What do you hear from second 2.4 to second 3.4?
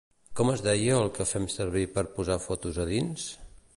fotos a dins?